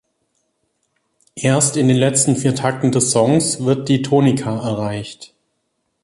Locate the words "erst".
1.35-1.77